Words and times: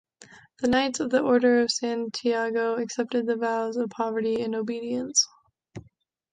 The 0.61 0.67
knights 0.67 0.99
of 0.99 1.11
the 1.11 1.21
Order 1.21 1.61
of 1.61 1.69
Santiago 1.69 2.73
accepted 2.73 3.27
the 3.27 3.35
vows 3.35 3.77
of 3.77 3.91
poverty 3.91 4.41
and 4.41 4.55
obedience. 4.55 5.27